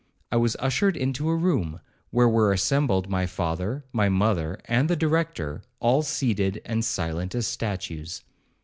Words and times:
I 0.31 0.35
was 0.37 0.55
ushered 0.59 0.97
into 0.97 1.29
a 1.29 1.35
room, 1.35 1.79
where 2.09 2.27
were 2.27 2.51
assembled 2.51 3.07
my 3.07 3.27
father, 3.27 3.85
my 3.93 4.09
mother, 4.09 4.59
and 4.65 4.89
the 4.89 4.95
Director, 4.95 5.61
all 5.79 6.01
seated, 6.01 6.59
and 6.65 6.83
silent 6.83 7.35
as 7.35 7.45
statues. 7.45 8.23